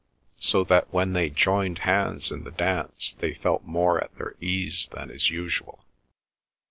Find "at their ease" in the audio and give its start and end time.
4.03-4.89